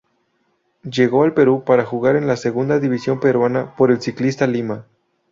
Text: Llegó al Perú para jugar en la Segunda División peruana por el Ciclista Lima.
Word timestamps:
Llegó 0.81 1.23
al 1.25 1.35
Perú 1.35 1.63
para 1.63 1.85
jugar 1.85 2.15
en 2.15 2.25
la 2.25 2.35
Segunda 2.35 2.79
División 2.79 3.19
peruana 3.19 3.75
por 3.75 3.91
el 3.91 4.01
Ciclista 4.01 4.47
Lima. 4.47 4.87